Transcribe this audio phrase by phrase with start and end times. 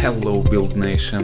[0.00, 1.22] Hello Build Nation,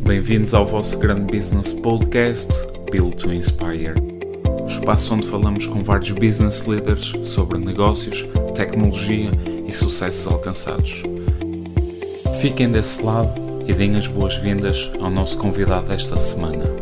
[0.00, 2.52] bem-vindos ao vosso grande business podcast
[2.90, 3.94] Build to Inspire.
[4.62, 9.30] O espaço onde falamos com vários business leaders sobre negócios, tecnologia
[9.66, 11.02] e sucessos alcançados.
[12.38, 13.32] Fiquem desse lado
[13.66, 16.81] e deem as boas-vindas ao nosso convidado desta semana.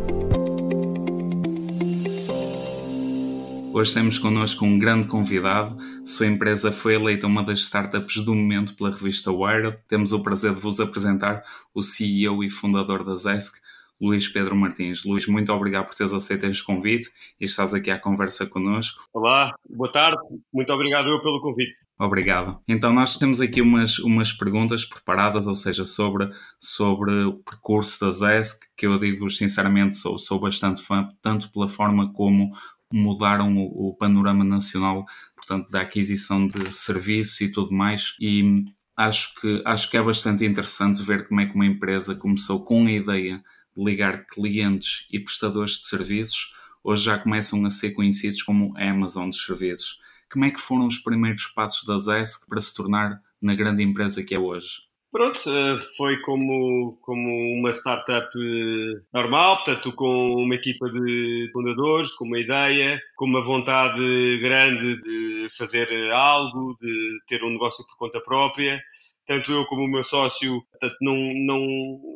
[3.81, 5.75] Hoje temos connosco um grande convidado.
[6.05, 9.75] Sua empresa foi eleita uma das startups do momento pela revista Wired.
[9.87, 11.41] Temos o prazer de vos apresentar
[11.73, 13.55] o CEO e fundador da Zesk,
[13.99, 15.03] Luís Pedro Martins.
[15.03, 19.03] Luís, muito obrigado por teres aceito este convite e estás aqui à conversa connosco.
[19.11, 20.19] Olá, boa tarde.
[20.53, 21.79] Muito obrigado eu pelo convite.
[21.99, 22.59] Obrigado.
[22.67, 26.29] Então nós temos aqui umas, umas perguntas preparadas, ou seja, sobre,
[26.59, 31.67] sobre o percurso da Zesk, que eu digo-vos sinceramente sou, sou bastante fã, tanto pela
[31.67, 32.51] forma como
[32.91, 35.05] mudaram o, o panorama nacional,
[35.35, 38.15] portanto, da aquisição de serviços e tudo mais.
[38.19, 42.63] E acho que, acho que é bastante interessante ver como é que uma empresa começou
[42.63, 43.43] com a ideia
[43.75, 49.29] de ligar clientes e prestadores de serviços, hoje já começam a ser conhecidos como Amazon
[49.29, 49.99] dos serviços.
[50.31, 54.23] Como é que foram os primeiros passos da ZESC para se tornar na grande empresa
[54.23, 54.90] que é hoje?
[55.11, 62.13] Pronto, eh, foi como, como uma startup eh, normal, portanto, com uma equipa de fundadores,
[62.13, 63.99] com uma ideia, com uma vontade
[64.39, 68.81] grande de fazer algo, de ter um negócio por conta própria.
[69.25, 71.67] Tanto eu como o meu sócio, portanto, não, não,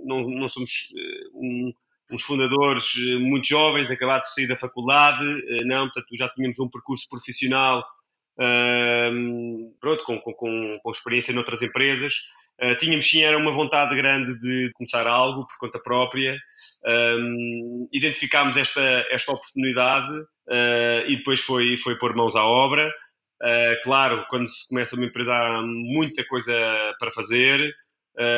[0.06, 1.74] não, não somos eh, um,
[2.12, 5.26] uns fundadores muito jovens, acabados de sair da faculdade,
[5.66, 7.84] não, portanto, já tínhamos um percurso profissional
[9.80, 12.14] pronto, com, com, com experiência noutras empresas.
[12.62, 16.38] Uh, tínhamos sim, era uma vontade grande de começar algo por conta própria.
[16.86, 22.88] Um, identificámos esta, esta oportunidade uh, e depois foi, foi pôr mãos à obra.
[23.42, 26.54] Uh, claro, quando se começa uma empresa há muita coisa
[27.00, 27.74] para fazer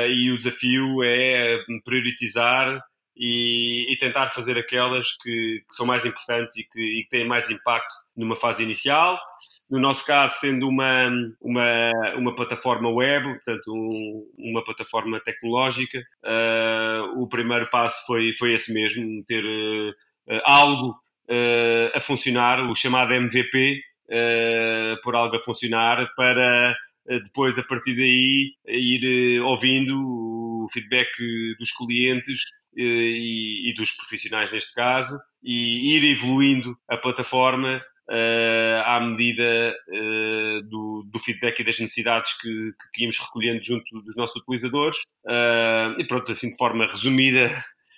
[0.09, 2.81] e o desafio é priorizar
[3.16, 7.28] e, e tentar fazer aquelas que, que, são mais importantes e que, e que têm
[7.28, 9.19] mais impacto numa fase inicial.
[9.69, 11.09] No nosso caso, sendo uma,
[11.41, 18.53] uma, uma plataforma web, portanto, um, uma plataforma tecnológica, uh, o primeiro passo foi, foi
[18.53, 23.81] esse mesmo, ter uh, algo uh, a funcionar, o chamado MVP,
[25.03, 26.73] por algo a funcionar, para
[27.25, 31.09] depois, a partir daí, ir ouvindo o feedback
[31.59, 32.39] dos clientes
[32.73, 40.62] e, e, dos profissionais neste caso, e ir evoluindo a plataforma uh, à medida uh,
[40.63, 44.97] do, do, feedback e das necessidades que, que, íamos recolhendo junto dos nossos utilizadores.
[45.25, 47.51] Uh, e pronto, assim de forma resumida,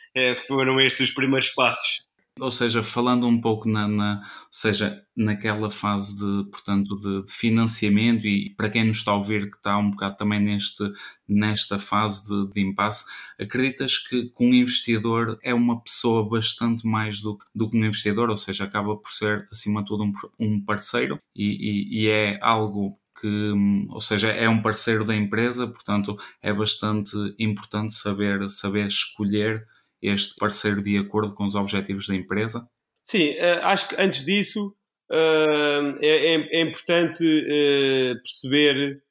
[0.47, 2.08] foram estes os primeiros passos
[2.39, 8.25] ou seja, falando um pouco na, na, seja, naquela fase de, portanto, de, de, financiamento
[8.27, 10.83] e para quem nos está a ouvir que está um bocado também neste,
[11.27, 13.05] nesta fase de, de impasse,
[13.39, 18.29] acreditas que, que um investidor é uma pessoa bastante mais do, do que um investidor,
[18.29, 22.31] ou seja, acaba por ser acima de tudo um, um parceiro e, e, e é
[22.41, 23.53] algo que,
[23.89, 29.67] ou seja, é um parceiro da empresa, portanto é bastante importante saber, saber escolher
[30.01, 32.67] este parceiro de acordo com os objetivos da empresa?
[33.03, 34.75] Sim, eh, acho que antes disso
[35.11, 39.01] eh, é, é, é importante eh, perceber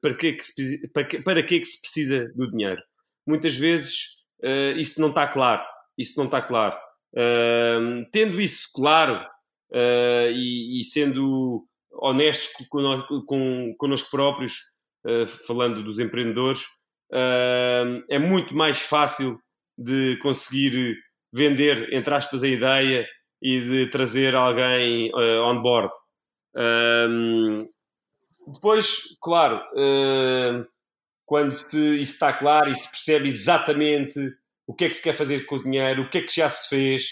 [0.00, 2.80] para que, é se, para, que, se precisa do dinheiro.
[3.26, 4.16] Muitas vezes
[4.78, 5.62] isso não está claro.
[5.98, 6.78] Isso não está claro.
[8.10, 9.22] Tendo isso claro
[10.34, 12.66] e, sendo honestos
[13.76, 14.54] connosco próprios,
[15.46, 16.62] falando dos empreendedores,
[18.08, 19.38] é muito mais fácil
[19.78, 20.96] de conseguir
[21.32, 23.06] vender, entre aspas, a ideia
[23.40, 25.92] e de trazer alguém uh, on board.
[26.54, 27.66] Um,
[28.46, 30.66] depois, claro, uh,
[31.24, 34.18] quando se, isso está claro e se percebe exatamente
[34.66, 36.48] o que é que se quer fazer com o dinheiro, o que é que já
[36.48, 37.04] se fez,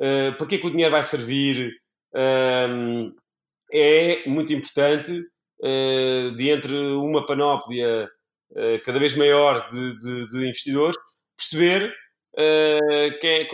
[0.00, 1.72] uh, para que é que o dinheiro vai servir,
[2.14, 3.14] um,
[3.72, 5.20] é muito importante,
[5.60, 8.08] uh, de entre uma panóplia
[8.84, 10.96] cada vez maior de, de, de investidores,
[11.36, 11.92] perceber
[12.38, 13.48] uh, quem, é,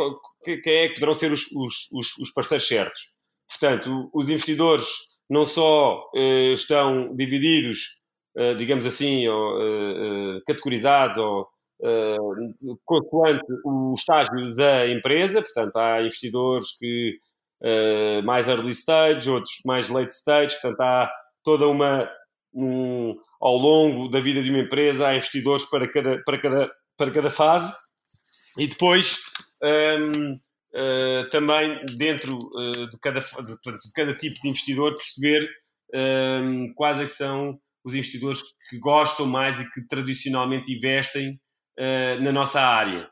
[0.45, 3.03] quem, é, que poderão ser os, os, os, parceiros certos.
[3.49, 4.87] Portanto, os investidores
[5.31, 8.01] não só uh, estão divididos,
[8.37, 11.49] uh, digamos assim, ou, categorizados ou
[12.85, 17.19] consoante o estágio da empresa, portanto, há investidores que
[18.25, 21.11] mais early stage, outros mais late stage, portanto, há
[21.43, 22.09] toda uma
[22.55, 27.11] um, ao longo da vida de uma empresa há investidores para cada, para cada, para
[27.11, 27.73] cada fase
[28.59, 29.19] e depois,
[29.63, 30.41] um, uh,
[30.75, 35.49] eh, também dentro uh, de, cada, de, de, cada tipo de investidor, perceber
[35.95, 41.41] um, quais é são os investidores que gostam mais e que tradicionalmente investem
[41.79, 43.09] uh, na nossa área.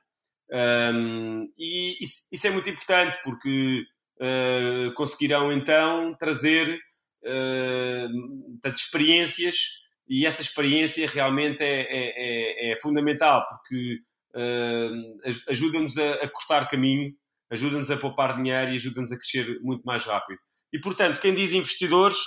[0.53, 3.85] Um, e isso, isso, é muito importante porque
[4.97, 6.79] conseguirão então trazer
[7.25, 9.57] uh, experiências
[10.09, 14.01] e essa experiência realmente é, é, é, é fundamental porque
[15.49, 17.13] ajuda-nos a, cortar caminho,
[17.51, 20.39] ajuda-nos a poupar dinheiro e ajuda-nos a crescer muito mais rápido.
[20.73, 22.19] E portanto, quem diz investidores,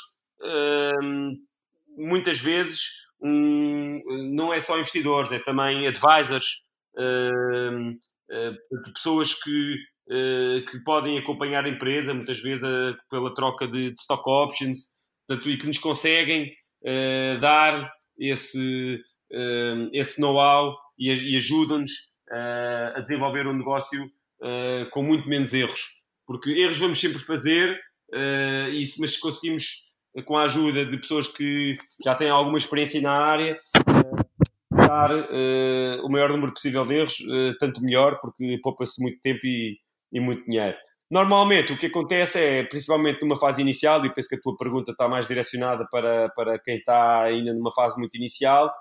[1.98, 6.64] muitas vezes não é só investidores, é também advisors,
[6.98, 9.76] uh, pessoas que,
[10.70, 12.68] que podem acompanhar a empresa, muitas vezes
[13.10, 14.90] pela troca de, stock options,
[15.26, 16.52] portanto, e que nos conseguem
[17.40, 19.00] dar esse,
[19.94, 21.92] esse know-how e, e ajudam-nos
[22.32, 24.10] uh, a desenvolver um negócio
[24.92, 26.04] com muito menos erros.
[26.28, 27.80] Porque erros vamos sempre fazer,
[28.74, 29.94] isso, mas se conseguimos,
[30.26, 31.72] com a ajuda de pessoas que
[32.04, 33.58] já têm alguma experiência na área,
[34.70, 35.12] dar
[36.04, 37.18] o maior número possível de erros,
[37.58, 39.78] tanto melhor, porque poupa-se muito tempo e,
[40.12, 40.76] e muito dinheiro.
[41.14, 44.94] Normalmente o que acontece é, principalmente numa fase inicial, e penso que a tua pergunta
[44.94, 48.74] está mais direcionada para, para quem está ainda numa fase muito inicial,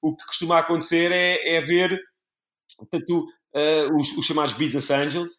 [0.00, 2.00] o que costuma acontecer é, é ver
[2.78, 3.24] portanto,
[3.56, 5.30] uh, os, os, chamados business angels,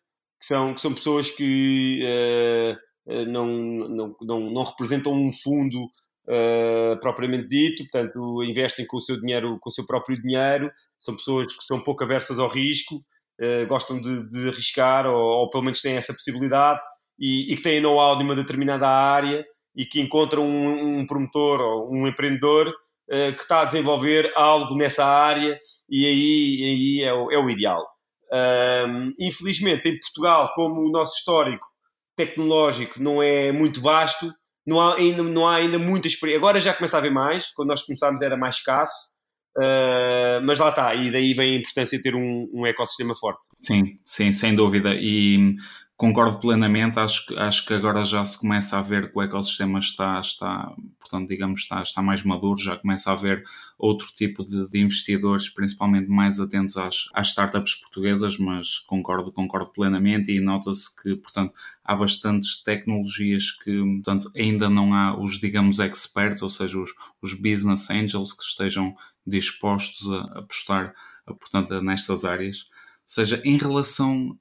[0.42, 7.00] que são, que são pessoas que uh, não, não, não, não, representam um fundo uh,
[7.00, 10.70] propriamente dito, portanto, investem com o seu dinheiro, com o seu próprio dinheiro,
[11.00, 12.96] são pessoas que são pouco aversas ao risco
[13.42, 16.80] uh, gostam de, de arriscar ou, ou, pelo menos têm essa possibilidade
[17.20, 19.44] e, e que têm know-how de uma determinada área
[19.76, 24.76] e que encontram um, um promotor ou um empreendedor uh, que está a desenvolver algo
[24.76, 25.60] nessa área
[25.90, 27.86] e aí, aí é, o, é o ideal.
[28.34, 31.68] Um, infelizmente, em Portugal, como o nosso histórico
[32.16, 34.32] tecnológico não é muito vasto,
[34.66, 36.40] não há ainda, não há ainda muita experiência.
[36.40, 39.12] Agora já começa a haver mais, quando nós começámos era mais escasso,
[39.58, 43.42] Uh, mas lá está, e daí vem a importância de ter um, um, ecossistema forte.
[43.58, 44.96] Sim, sim, sem dúvida.
[44.96, 45.56] E
[46.02, 49.78] concordo plenamente, acho que, acho que agora já se começa a ver que o ecossistema
[49.78, 53.44] está, está portanto, digamos, está, está mais maduro, já começa a haver
[53.78, 59.68] outro tipo de, de investidores, principalmente mais atentos às, às startups portuguesas, mas concordo, concordo
[59.68, 61.54] plenamente e nota-se que, portanto,
[61.86, 66.90] há bastantes tecnologias que, portanto, ainda não há os, digamos, experts, ou seja, os,
[67.22, 68.96] os business angels que estejam
[69.28, 70.96] dispostos a apostar,
[71.28, 72.72] portanto, nestas áreas
[73.14, 74.38] seja, em relação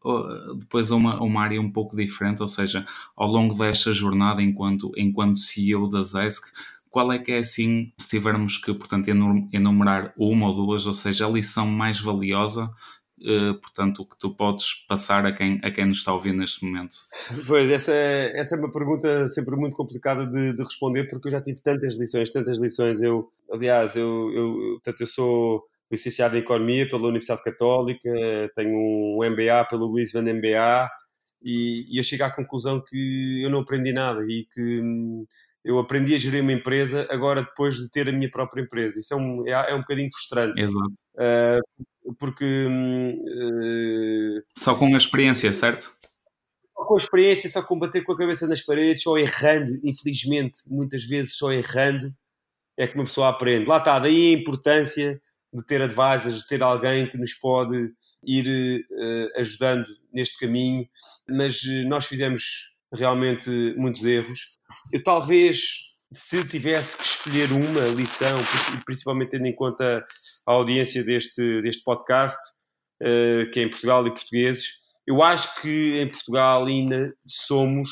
[0.59, 2.85] depois a uma, a uma, área um pouco diferente, ou seja,
[3.17, 6.53] ao longo desta jornada enquanto, enquanto CEO da ZESC,
[6.89, 11.27] qual é que é assim, se tivermos que, portanto, enumerar uma ou duas, ou seja,
[11.27, 12.71] a lição mais valiosa
[13.23, 16.95] Uh, portanto, que tu podes passar a quem, a quem nos está ouvir neste momento?
[17.47, 21.33] Pois, essa é, essa é uma pergunta sempre muito complicada de, de, responder, porque eu
[21.33, 23.03] já tive tantas lições, tantas lições.
[23.03, 28.11] Eu, aliás, eu, eu, portanto, eu sou licenciado em Economia pela Universidade Católica,
[28.55, 30.89] tenho um MBA pelo Lisbon MBA
[31.43, 35.27] e, e eu chego à conclusão que eu não aprendi nada e que hum,
[35.65, 38.99] eu aprendi a gerir uma empresa agora depois de ter a minha própria empresa.
[38.99, 40.61] Isso é um, é, é um bocadinho frustrante.
[40.61, 40.93] Exato.
[41.15, 42.67] Uh, porque...
[42.67, 45.93] Uh, só com a experiência, certo?
[46.75, 50.61] Só com a experiência, só com bater com a cabeça nas paredes, só errando, infelizmente,
[50.67, 52.15] muitas vezes só errando,
[52.79, 53.67] é que uma pessoa aprende.
[53.67, 55.21] Lá está, daí a importância
[55.53, 57.93] de ter advisors, de ter alguém que nos pode
[58.25, 60.87] ir uh, ajudando neste caminho,
[61.29, 64.59] mas uh, nós fizemos realmente muitos erros.
[64.93, 65.61] Eu talvez,
[66.13, 68.39] se tivesse que escolher uma lição,
[68.85, 70.05] principalmente tendo em conta
[70.47, 72.39] a audiência deste, deste podcast,
[73.03, 77.91] uh, que é em Portugal e portugueses, eu acho que em Portugal ainda somos,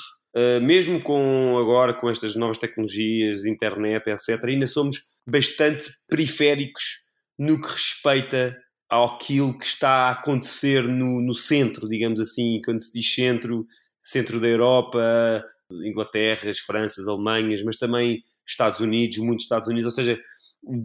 [0.63, 7.08] mesmo com agora com estas novas tecnologias, internet, etc., ainda somos bastante periféricos
[7.39, 8.57] no que respeita
[8.91, 13.67] àquilo que está a acontecer no, no centro, digamos assim, quando se diz centro,
[14.03, 20.19] centro da Europa, Inglaterra, Franças, Alemanhas, mas também Estados Unidos, muitos Estados Unidos, ou seja,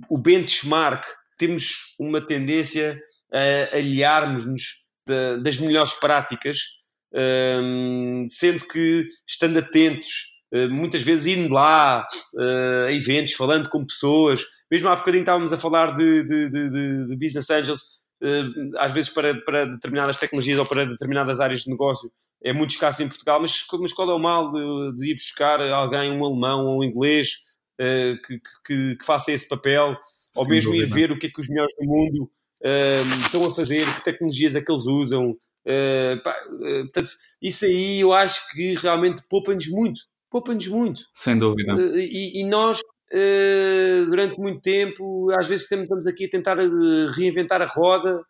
[0.10, 1.04] o, benchmark,
[1.38, 3.00] temos uma tendência
[3.32, 4.84] a aliarmos-nos
[5.42, 6.58] das melhores práticas,
[7.14, 12.06] um, sendo que estando atentos, uh, muitas vezes indo lá
[12.86, 17.16] a eventos, falando com pessoas, mesmo há bocadinho estávamos a falar de, de, de, de
[17.16, 17.82] business angels,
[18.24, 22.12] uh, às vezes para, para determinadas tecnologias ou para determinadas áreas de negócio,
[22.44, 25.62] é muito escasso em Portugal, mas, mas qual é o mal de, de ir buscar
[25.62, 27.34] alguém, um alemão ou um inglês,
[27.80, 29.96] uh, que, que, que, faça esse papel,
[30.36, 33.54] ou mesmo ir ver o que é que os melhores do mundo uh, estão a
[33.54, 35.38] fazer, que tecnologias é que eles usam.
[36.24, 36.36] Pá,
[36.82, 37.12] portanto,
[37.42, 40.02] isso aí eu acho que realmente poupa-nos muito
[40.34, 41.04] poupa-nos muito.
[41.14, 41.74] Sem dúvida.
[41.96, 42.80] E, e, nós
[43.12, 46.58] uh, durante muito tempo, às vezes estamos aqui a tentar
[47.16, 48.22] reinventar a roda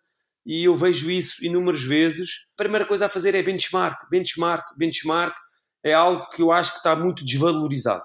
[0.46, 2.46] e eu vejo isso inúmeras vezes.
[2.54, 5.36] A primeira coisa a fazer é benchmark, benchmark, benchmark.
[5.84, 8.04] É algo que eu acho que está muito desvalorizado.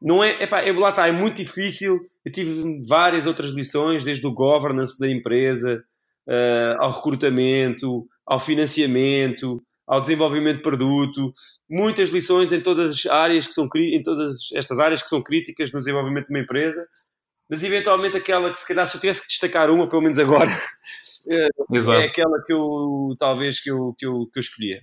[0.00, 1.98] Não é, epá, é, lá está, é muito difícil.
[2.24, 5.82] Eu tive várias outras lições, desde o governance da empresa,
[6.28, 11.34] uh, ao recrutamento, ao financiamento, ao desenvolvimento de produto,
[11.68, 15.70] muitas lições em todas as áreas que são em todas estas áreas que são críticas
[15.70, 16.88] no desenvolvimento de uma empresa,
[17.50, 20.48] mas eventualmente aquela que se calhar se eu tivesse que destacar uma, pelo menos agora,
[21.30, 21.46] é,
[22.00, 24.80] é aquela que eu talvez que eu, que eu, que eu escolhia.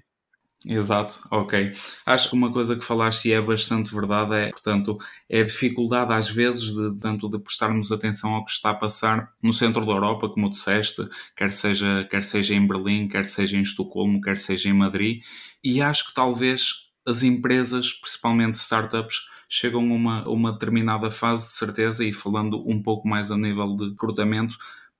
[0.66, 1.72] Exato, ok.
[2.06, 4.98] Acho que uma coisa que falaste e é bastante verdade é, portanto,
[5.30, 9.32] é a dificuldade às vezes de, tanto de prestarmos atenção ao que está a passar
[9.42, 13.62] no centro da Europa, como disseste, quer seja, quer seja em Berlim, quer seja em
[13.62, 15.22] Estocolmo, quer seja em Madrid,
[15.64, 21.54] e acho que talvez as empresas, principalmente startups, chegam a uma, uma determinada fase de
[21.54, 24.58] certeza e falando um pouco mais a nível de recrutamento,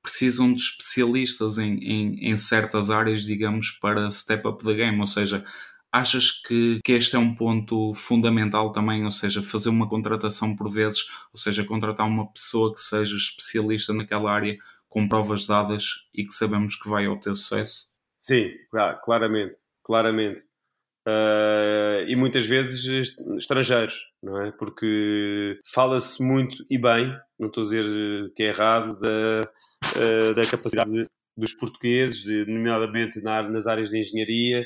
[0.10, 5.00] precisam de especialistas em, em, em, certas áreas, digamos, para step up the game.
[5.00, 5.46] Ou seja,
[5.92, 9.06] achas que, que este é um ponto fundamental também?
[9.06, 13.94] Ou seja, fazer uma contratação por vezes, ou seja, contratar uma pessoa que seja especialista
[13.94, 17.88] naquela área com provas dadas e que sabemos que vai obter sucesso?
[18.18, 18.50] Sim,
[19.04, 20.42] claramente, claramente.
[21.08, 24.52] Uh, e muitas vezes estrangeiros, não é?
[24.52, 29.42] Porque fala-se muito e bem, não estou a dizer que é errado, da,
[29.96, 30.92] uh, da capacidade
[31.38, 34.64] dos portugueses, nomeadamente nas áreas de engenharia,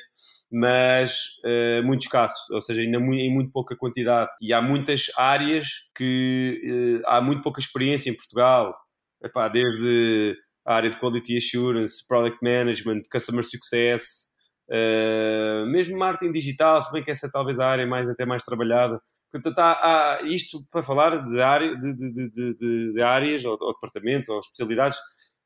[0.51, 4.31] mas uh, muito escasso, ou seja, ainda em muito pouca quantidade.
[4.41, 8.75] E há muitas áreas que há muito pouca experiência em Portugal,
[9.23, 10.35] Epá, desde
[10.65, 14.32] a área de Quality Assurance, Product Management, Customer Success,
[14.69, 18.43] Uh, mesmo marketing digital, se bem que essa é talvez a área mais, até mais
[18.43, 19.01] trabalhada.
[19.31, 24.29] Portanto, há, há isto para falar de, área, de, de, de, áreas ou, ou, departamentos
[24.29, 24.97] ou especialidades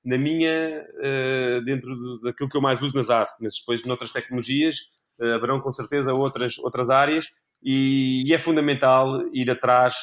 [0.05, 4.77] na minha, uh, dentro daquilo que eu mais uso nas ASC, mas depois noutras tecnologias
[5.19, 7.27] uh, haverão com certeza outras, outras áreas
[7.63, 9.95] e, e é fundamental ir atrás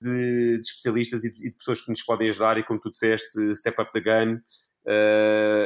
[0.00, 3.92] de, especialistas e de, pessoas que nos podem ajudar e como tu disseste, step up
[3.92, 4.40] the game.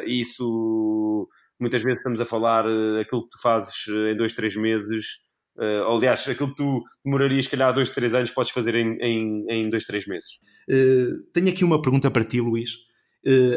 [0.07, 1.29] isso
[1.61, 5.27] muitas vezes estamos a falar uh, aquilo que tu fazes uh, em dois, três meses,
[5.59, 9.47] uh, aliás, aquilo que tu demorarias, se calhar, dois, três anos, podes fazer em, em,
[9.49, 10.39] em dois, três meses.
[10.69, 12.71] Uh, tenho aqui uma pergunta para ti, Luís.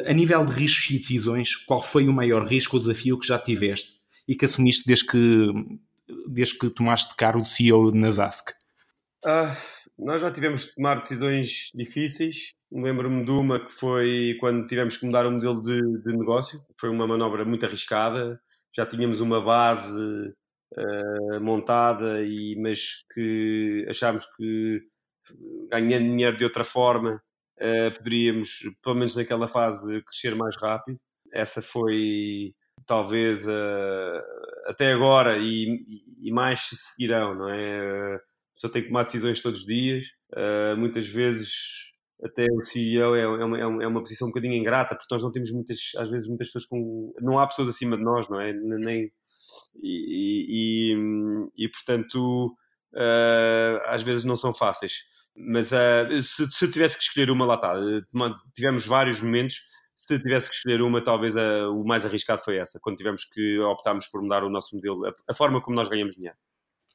[0.06, 3.38] a nível de riscos e decisões, qual foi o maior risco ou desafio que já
[3.38, 5.51] tiveste e que assumiste desde que,
[6.27, 8.51] desde que tomaste cargo de CEO na ZASC?
[9.25, 9.51] Uh,
[9.98, 12.53] nós já tivemos de tomar decisões difíceis.
[12.72, 16.62] Lembro-me de uma que foi quando tivemos que mudar o modelo de, de negócio.
[16.80, 18.40] Foi uma manobra muito arriscada.
[18.76, 24.82] Já tínhamos uma base uh, montada, e, mas que achámos que
[25.70, 27.22] ganhando dinheiro de outra forma
[27.60, 31.00] uh, poderíamos, pelo menos naquela fase, crescer mais rápido.
[31.34, 32.54] Essa foi
[32.86, 34.22] talvez uh,
[34.68, 35.84] até agora e,
[36.22, 38.20] e, mais se seguirão, não é?
[38.56, 40.08] pessoa tem que tomar decisões todos os dias.
[40.34, 41.88] Uh, muitas vezes,
[42.24, 45.32] até o CEO é, é, uma, é, uma, posição um bocadinho ingrata, porque nós não
[45.32, 47.14] temos muitas, às vezes, muitas pessoas com.
[47.22, 48.54] Não há pessoas acima de nós, não é?
[48.54, 49.12] Nem.
[49.82, 52.54] E, e, e portanto,
[52.94, 55.06] uh, às vezes não são fáceis.
[55.36, 57.74] Mas uh, se, se tivesse que escolher uma, lá está.
[58.54, 59.58] Tivemos vários momentos
[60.00, 63.60] se tivesse que escolher uma, talvez a, o mais arriscado foi essa, quando tivemos que
[63.60, 66.38] optarmos por mudar o nosso modelo, a, a forma como nós ganhamos dinheiro.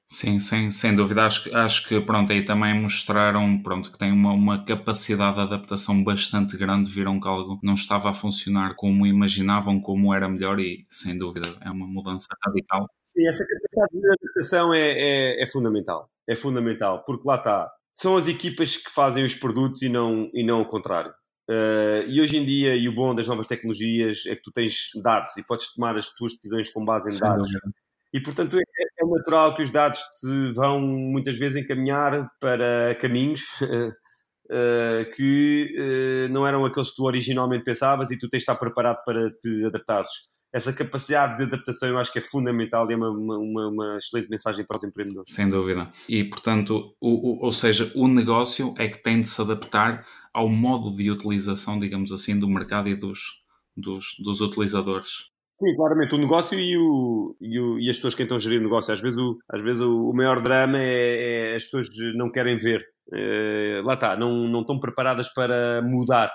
[0.07, 1.25] Sim, sem, sem dúvida.
[1.25, 6.05] Acho, acho que pronto, aí também mostraram pronto, que tem uma, uma capacidade de adaptação
[6.05, 6.91] bastante grande.
[6.91, 11.49] Viram que algo não estava a funcionar como imaginavam, como era melhor, e sem dúvida
[11.61, 12.87] é uma mudança radical.
[13.07, 16.11] Sim, essa capacidade de adaptação é, é, é fundamental.
[16.29, 17.71] É fundamental, porque lá está.
[17.93, 21.13] São as equipas que fazem os produtos e não, e não o contrário.
[21.49, 24.91] Uh, e hoje em dia, e o bom das novas tecnologias é que tu tens
[25.03, 27.49] dados e podes tomar as tuas decisões com base em Sem dados.
[27.49, 27.84] Dúvida.
[28.15, 33.43] E, portanto, é, é natural que os dados te vão muitas vezes encaminhar para caminhos
[33.61, 38.55] uh, que uh, não eram aqueles que tu originalmente pensavas e tu tens de estar
[38.55, 40.11] preparado para te adaptares.
[40.53, 44.31] Essa capacidade de adaptação eu acho que é fundamental e é uma, uma, uma excelente
[44.31, 45.33] mensagem para os empreendedores.
[45.33, 45.91] Sem dúvida.
[46.09, 50.49] E, portanto, o, o, ou seja, o negócio é que tem de se adaptar ao
[50.49, 53.43] modo de utilização, digamos assim, do mercado e dos,
[53.77, 55.34] dos, dos utilizadores.
[55.61, 58.65] Sim, claramente, o negócio e, o, e, o, e as pessoas que estão gerir o
[58.65, 58.93] negócio.
[58.93, 62.59] Às vezes o, às vezes o, o maior drama é, é, as pessoas não querem
[62.59, 62.85] ver.
[63.13, 66.33] É, lá está, não, não estão preparadas para mudar,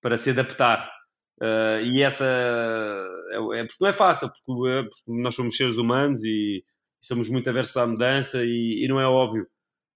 [0.00, 0.90] para se adaptar.
[1.42, 5.76] Uh, e essa é, é, porque não é fácil, porque, é, porque, nós somos seres
[5.76, 6.62] humanos e
[7.00, 9.46] somos muito aversos à mudança e, e não é óbvio.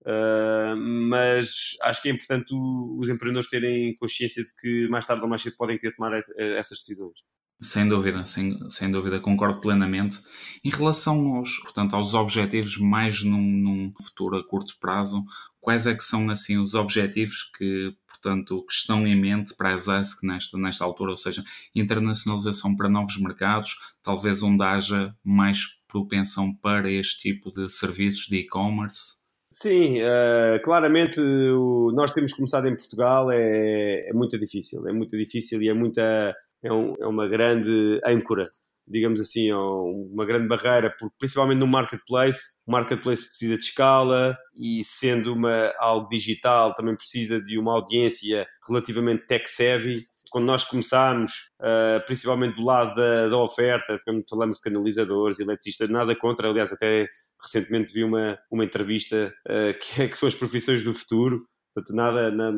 [0.03, 5.29] Uh, mas acho que é importante os empreendedores terem consciência de que mais tarde ou
[5.29, 7.21] mais cedo podem ter de tomar essas decisões.
[7.61, 10.21] Sem dúvida, sem, sem dúvida, concordo plenamente.
[10.65, 15.25] Em relação aos, portanto, aos objetivos mais num, num futuro a curto prazo,
[15.61, 19.77] quais é que são assim os objetivos que, portanto, que estão em mente para a
[19.77, 21.43] ZESC nesta, nesta altura, ou seja,
[21.75, 28.37] internacionalização para novos mercados, talvez onde haja mais propensão para este tipo de serviços de
[28.37, 29.19] e-commerce?
[29.51, 35.17] Sim, uh, claramente o, nós temos começado em Portugal, é, é muito difícil, é muito
[35.17, 38.49] difícil e é muita é, um, é uma grande âncora,
[38.87, 44.37] digamos assim, é uma grande barreira, porque principalmente no marketplace, o marketplace precisa de escala
[44.57, 50.05] e sendo uma, algo digital também precisa de uma audiência relativamente tech-savvy.
[50.31, 55.89] Quando nós começámos, uh, principalmente do lado da, da oferta, quando falamos de canalizadores, eletricistas,
[55.89, 57.09] nada contra, aliás, até
[57.41, 61.47] recentemente vi uma, uma entrevista uh, que, é, que são as profissões do futuro,
[61.79, 62.53] Portanto, nada, não,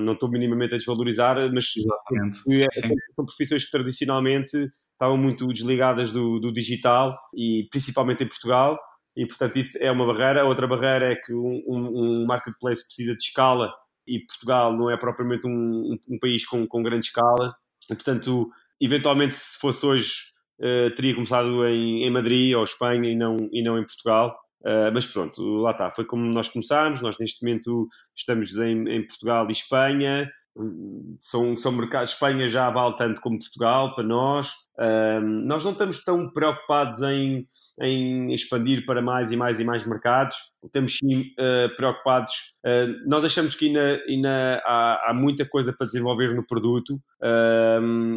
[0.00, 1.72] não, estou minimamente a desvalorizar, mas
[2.50, 2.66] é,
[3.14, 8.78] são profissões que tradicionalmente estavam muito desligadas do, do, digital e principalmente em Portugal.
[9.16, 10.44] E, portanto, isso é uma barreira.
[10.44, 13.72] Outra barreira é que um, um, um marketplace precisa de escala
[14.06, 17.54] e Portugal não é propriamente um, um país com, com, grande escala.
[17.90, 18.50] E, portanto,
[18.80, 20.12] eventualmente, se fosse hoje,
[20.60, 24.36] uh, teria começado em, em Madrid ou Espanha e não, e não em Portugal.
[24.60, 27.00] Uh, mas pronto, lá está, foi como nós começámos.
[27.00, 30.30] Nós neste momento estamos em, em Portugal e Espanha.
[31.18, 34.50] São, são mercados, Espanha já vale tanto como Portugal para nós.
[34.78, 37.46] Uh, nós não estamos tão preocupados em,
[37.80, 40.36] em expandir para mais e mais e mais mercados.
[40.62, 42.32] Estamos sim uh, preocupados.
[43.06, 47.00] nós achamos que ainda, ainda há, há, muita coisa para desenvolver no produto.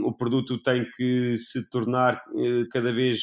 [0.03, 2.21] o produto tem que se tornar
[2.69, 3.21] cada vez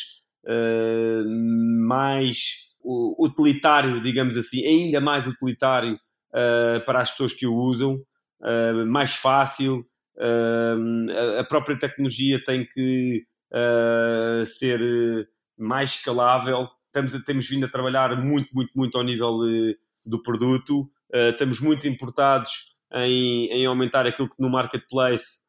[1.86, 7.94] mais utilitário, digamos assim, ainda mais utilitário uh, para as pessoas que o usam,
[8.40, 9.86] uh, mais fácil.
[10.16, 13.24] Uh, a própria tecnologia tem que
[14.46, 14.80] ser
[15.58, 16.68] mais escalável.
[16.86, 20.88] Estamos, temos vindo a trabalhar muito, muito, muito ao nível de, do produto.
[21.12, 25.40] estamos muito importados em, em, aumentar aquilo que no marketplace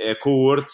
[0.00, 0.66] é cohort,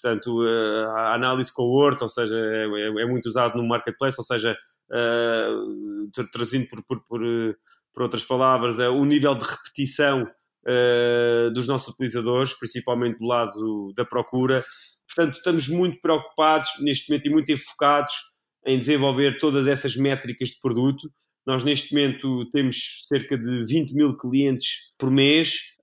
[0.00, 4.24] portanto, eh, a análise cohort, ou seja, é, é, é, muito usado no marketplace, ou
[4.24, 4.56] seja,
[4.90, 7.20] uh, traduzindo por, por, por,
[7.92, 13.92] por, outras palavras, é o nível de repetição uh, dos nossos utilizadores, principalmente do lado
[13.94, 14.64] da procura.
[15.14, 18.14] Portanto, estamos muito preocupados neste momento e muito enfocados
[18.66, 21.10] em desenvolver todas essas métricas de produto
[21.48, 25.78] nós, neste momento, temos cerca de 20 mil clientes por mês.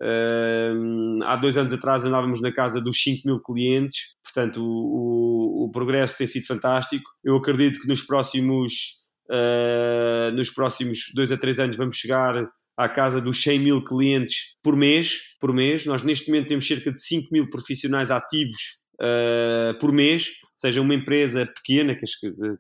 [1.24, 4.16] Há dois anos atrás andávamos na casa dos 5 mil clientes.
[4.24, 7.10] Portanto, o, o, o progresso tem sido fantástico.
[7.24, 8.74] Eu acredito que nos próximos,
[9.32, 12.48] uh, nos próximos dois a três anos vamos chegar
[12.78, 15.18] à casa dos 100 mil clientes por mês.
[15.42, 15.84] Por mês.
[15.88, 20.96] Nós, neste momento, temos cerca de 5 mil profissionais ativos Uh, por mês, seja uma
[20.96, 22.06] empresa pequena, que,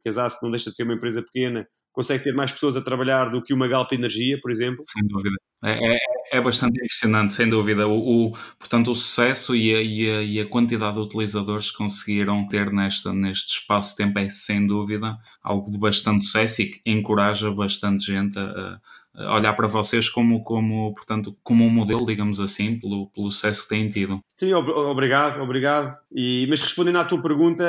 [0.04, 2.81] que a ZAS não deixa de ser uma empresa pequena, consegue ter mais pessoas a
[2.81, 4.84] trabalhar do que uma Galp Energia, por exemplo.
[4.86, 5.36] Sem dúvida.
[5.63, 5.97] É, é,
[6.34, 7.88] é bastante impressionante, sem dúvida.
[7.88, 11.77] O, o portanto, o sucesso e a, e, a, e a, quantidade de utilizadores que
[11.77, 16.65] conseguiram ter nesta, neste espaço de tempo é, sem dúvida, algo de bastante sucesso e
[16.65, 18.79] que encoraja bastante gente a,
[19.15, 23.63] a olhar para vocês como, como, portanto, como um modelo, digamos assim, pelo, pelo sucesso
[23.63, 24.19] que têm tido.
[24.34, 25.89] Sim, obrigado, obrigado.
[26.12, 27.63] E, mas respondendo à tua pergunta,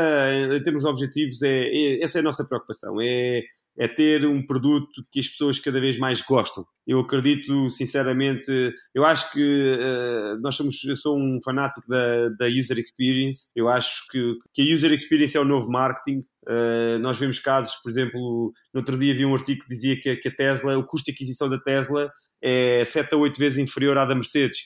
[0.54, 2.96] em termos de objetivos, é, é, essa é a nossa preocupação.
[3.00, 3.44] É
[3.78, 6.64] é ter um produto que as pessoas cada vez mais gostam.
[6.86, 8.50] Eu acredito, sinceramente,
[8.94, 13.50] eu acho que uh, nós somos, eu sou um fanático da, da user experience.
[13.54, 16.20] Eu acho que, que a user experience é o novo marketing.
[16.48, 20.16] Uh, nós vemos casos, por exemplo, no outro dia vi um artigo que dizia que,
[20.16, 22.10] que a Tesla, o custo de aquisição da Tesla
[22.42, 24.58] é 7 a 8 vezes inferior à da Mercedes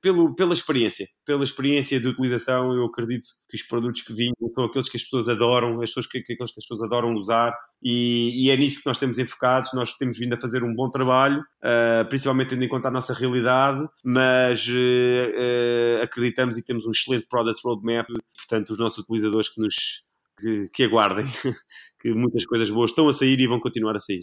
[0.00, 4.64] pelo, pela experiência, pela experiência de utilização, eu acredito que os produtos que vinham são
[4.64, 7.52] aqueles que as pessoas adoram, as pessoas que, que, aqueles que as pessoas adoram usar,
[7.82, 9.72] e, e, é nisso que nós estamos enfocados.
[9.72, 13.14] Nós temos vindo a fazer um bom trabalho, uh, principalmente tendo em conta a nossa
[13.14, 18.06] realidade, mas uh, acreditamos e temos um excelente product roadmap,
[18.36, 19.74] portanto, os nossos utilizadores que nos
[20.38, 21.24] que, que aguardem,
[22.00, 24.22] que muitas coisas boas estão a sair e vão continuar a sair.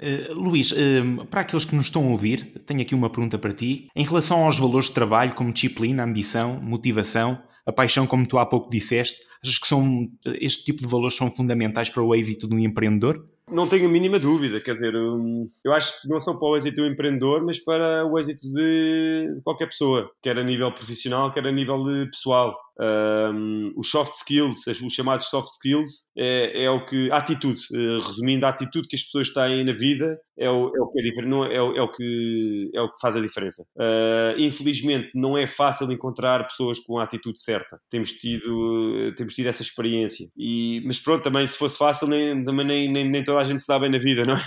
[0.00, 3.52] Uh, Luís, uh, para aqueles que nos estão a ouvir, tenho aqui uma pergunta para
[3.52, 3.88] ti.
[3.96, 8.46] Em relação aos valores de trabalho, como disciplina, ambição, motivação, a paixão, como tu há
[8.46, 10.08] pouco disseste, achas que são,
[10.40, 13.26] este tipo de valores são fundamentais para o êxito de um empreendedor?
[13.50, 16.56] Não tenho a mínima dúvida, quer dizer, hum, eu acho que não são para o
[16.56, 21.46] êxito do empreendedor, mas para o êxito de qualquer pessoa, quer a nível profissional, quer
[21.46, 21.78] a nível
[22.10, 22.56] pessoal.
[22.78, 27.10] Um, os soft skills, os chamados soft skills, é, é o que.
[27.10, 30.80] A atitude, uh, resumindo, a atitude que as pessoas têm na vida é o, é
[30.80, 33.66] o, que, é, não, é, o, é, o que, é o que faz a diferença.
[33.76, 37.80] Uh, infelizmente, não é fácil encontrar pessoas com a atitude certa.
[37.88, 40.28] Temos tido, temos tido essa experiência.
[40.36, 43.62] E, mas pronto, também se fosse fácil, nem, também nem, nem, nem toda a gente
[43.62, 44.44] se dá bem na vida, não é?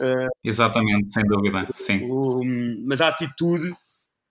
[0.00, 2.08] Uh, Exatamente, sem dúvida, sim.
[2.86, 3.70] mas a atitude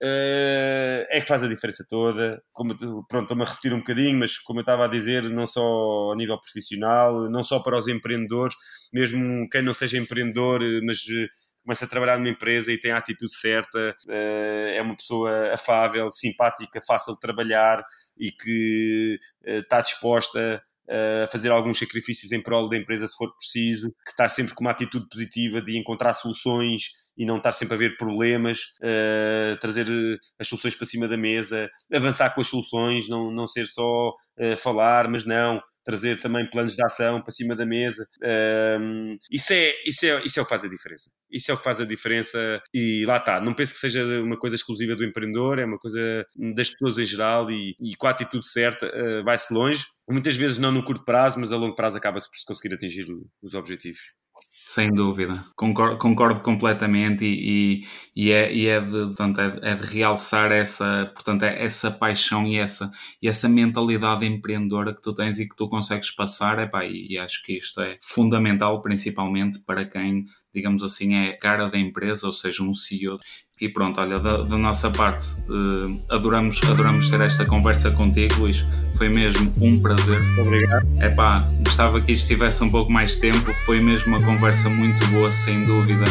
[0.02, 2.42] é que faz a diferença toda.
[2.52, 2.74] Como,
[3.06, 6.16] pronto, estou-me a repetir um bocadinho, mas como eu estava a dizer, não só a
[6.16, 8.54] nível profissional, não só para os empreendedores,
[8.92, 11.28] mesmo quem não seja empreendedor, mas eh,
[11.64, 16.80] começa a trabalhar numa empresa e tem a atitude certa, é uma pessoa afável, simpática,
[16.86, 17.84] fácil de trabalhar
[18.18, 20.62] e que está disposta
[21.30, 24.72] fazer alguns sacrifícios em prol da empresa se for preciso, que está sempre com uma
[24.72, 29.86] atitude positiva de encontrar soluções e não estar sempre a ver problemas, uh, trazer
[30.38, 34.56] as soluções para cima da mesa, avançar com as soluções, não, não ser só uh,
[34.56, 38.06] falar, mas não, trazer também planos de ação para cima da mesa.
[38.80, 41.10] Um, isso, é, isso, é, isso é o que faz a diferença.
[41.30, 43.40] Isso é o que faz a diferença e lá está.
[43.40, 47.04] Não penso que seja uma coisa exclusiva do empreendedor, é uma coisa das pessoas em
[47.04, 49.84] geral e, e com a atitude certa uh, vai-se longe.
[50.08, 53.04] Muitas vezes não no curto prazo, mas a longo prazo acaba-se por se conseguir atingir
[53.42, 54.00] os objetivos.
[54.48, 57.82] Sem dúvida, concordo, concordo completamente e,
[58.14, 61.90] e, e, é, e é, de, portanto, é, é, de realçar essa, portanto, é essa
[61.90, 62.88] paixão e essa,
[63.20, 67.18] e essa mentalidade empreendedora que tu tens e que tu consegues passar, epá, e, e
[67.18, 70.24] acho que isto é fundamental, principalmente para quem,
[70.54, 73.18] digamos assim, é cara da empresa, ou seja, um CEO
[73.60, 78.64] e pronto, olha, da, da nossa parte, uh, adoramos, adoramos ter esta conversa contigo, Luís.
[78.96, 80.20] Foi mesmo um prazer.
[80.38, 80.86] Obrigado.
[80.98, 83.52] É pá, gostava que isto tivesse um pouco mais tempo.
[83.66, 86.04] Foi mesmo uma conversa muito boa, sem dúvida.